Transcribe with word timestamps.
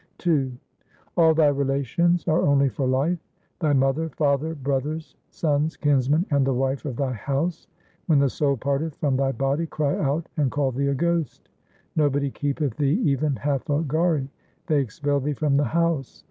II 0.25 0.57
All 1.15 1.35
thy 1.35 1.49
relations 1.49 2.27
are 2.27 2.41
only 2.41 2.69
for 2.69 2.87
life; 2.87 3.19
Thy 3.59 3.71
mother, 3.71 4.09
father, 4.09 4.55
brothers, 4.55 5.15
sons, 5.29 5.77
kinsmen, 5.77 6.25
and 6.31 6.43
the 6.43 6.55
wife 6.55 6.85
of 6.85 6.95
thy 6.95 7.13
house, 7.13 7.67
When 8.07 8.17
the 8.17 8.27
soul 8.27 8.57
parteth 8.57 8.95
from 8.95 9.15
thy 9.15 9.31
body, 9.31 9.67
cry 9.67 9.95
out 9.99 10.27
and 10.37 10.49
call 10.49 10.71
thee 10.71 10.87
a 10.87 10.95
ghost; 10.95 11.49
Nobody 11.95 12.31
keepeth 12.31 12.77
thee 12.77 12.99
even 13.03 13.35
half 13.35 13.69
a 13.69 13.83
ghari; 13.83 14.27
they 14.65 14.79
expel 14.81 15.19
thee 15.19 15.33
from 15.33 15.57
the 15.57 15.65
house. 15.65 16.19